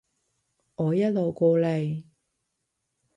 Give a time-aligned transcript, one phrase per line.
[0.77, 2.03] 我一路過嚟